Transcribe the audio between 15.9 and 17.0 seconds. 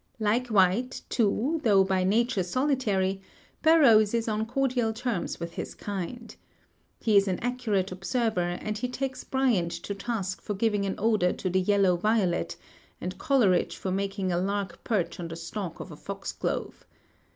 a foxglove.